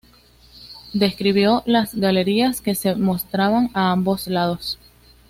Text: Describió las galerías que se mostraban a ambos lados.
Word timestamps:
Describió 0.93 1.61
las 1.67 1.93
galerías 1.93 2.61
que 2.61 2.73
se 2.73 2.95
mostraban 2.95 3.69
a 3.75 3.91
ambos 3.91 4.25
lados. 4.25 4.79